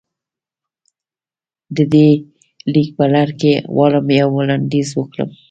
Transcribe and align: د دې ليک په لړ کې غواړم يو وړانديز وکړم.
د 1.75 1.77
دې 1.93 2.07
ليک 2.73 2.89
په 2.97 3.05
لړ 3.13 3.27
کې 3.39 3.53
غواړم 3.75 4.05
يو 4.19 4.27
وړانديز 4.37 4.89
وکړم. 4.95 5.29